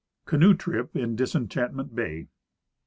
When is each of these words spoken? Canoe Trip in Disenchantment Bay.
Canoe 0.25 0.55
Trip 0.55 0.95
in 0.95 1.15
Disenchantment 1.15 1.93
Bay. 1.93 2.29